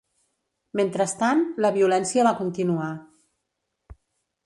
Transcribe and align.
Mentrestant, 0.79 1.45
la 1.67 1.71
violència 1.77 2.27
va 2.31 2.35
continuar. 2.43 2.91